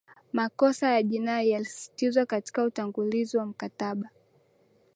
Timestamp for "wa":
3.37-3.45